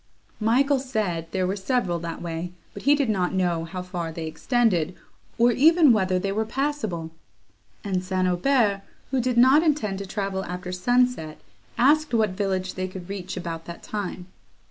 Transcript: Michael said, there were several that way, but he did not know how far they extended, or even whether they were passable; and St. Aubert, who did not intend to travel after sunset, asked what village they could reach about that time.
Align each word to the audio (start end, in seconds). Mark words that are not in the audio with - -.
Michael 0.39 0.79
said, 0.79 1.27
there 1.29 1.45
were 1.45 1.55
several 1.55 1.99
that 1.99 2.23
way, 2.23 2.53
but 2.73 2.81
he 2.81 2.95
did 2.95 3.07
not 3.07 3.35
know 3.35 3.65
how 3.65 3.83
far 3.83 4.11
they 4.11 4.25
extended, 4.25 4.95
or 5.37 5.51
even 5.51 5.93
whether 5.93 6.17
they 6.17 6.31
were 6.31 6.43
passable; 6.43 7.11
and 7.83 8.03
St. 8.03 8.27
Aubert, 8.27 8.81
who 9.11 9.21
did 9.21 9.37
not 9.37 9.61
intend 9.61 9.99
to 9.99 10.07
travel 10.07 10.43
after 10.45 10.71
sunset, 10.71 11.39
asked 11.77 12.15
what 12.15 12.31
village 12.31 12.73
they 12.73 12.87
could 12.87 13.09
reach 13.09 13.37
about 13.37 13.65
that 13.65 13.83
time. 13.83 14.25